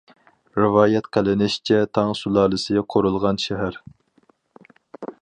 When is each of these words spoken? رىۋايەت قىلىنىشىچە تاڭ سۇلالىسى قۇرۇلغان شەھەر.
رىۋايەت 0.61 1.09
قىلىنىشىچە 1.17 1.77
تاڭ 1.97 2.15
سۇلالىسى 2.21 2.85
قۇرۇلغان 2.95 3.41
شەھەر. 3.47 3.81